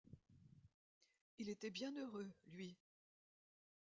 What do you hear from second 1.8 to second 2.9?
heureux, lui!